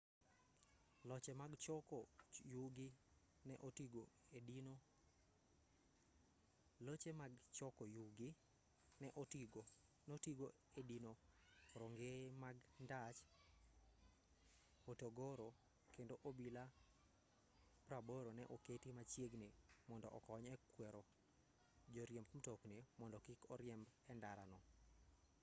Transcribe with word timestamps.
loche 1.09 1.31
mag 1.41 1.53
choko 1.65 1.99
yugi 2.53 2.87
ne 9.07 9.13
otigo 9.21 10.45
e 10.79 10.81
dino 10.89 11.11
rongeye 11.79 12.19
mag 12.43 12.55
ndach 12.83 13.19
hotogoro 14.85 15.47
kendo 15.93 16.15
obila 16.29 16.63
80 17.89 18.37
ne 18.37 18.43
oketi 18.55 18.89
machiegni 18.97 19.49
mondo 19.89 20.07
okony 20.17 20.45
e 20.53 20.55
kwero 20.71 21.01
joriemb 21.93 22.29
mtokni 22.37 22.77
mondo 22.99 23.17
kik 23.25 23.41
oriembi 23.53 23.89
e 24.11 24.13
ndara 24.17 24.43
no 24.51 24.59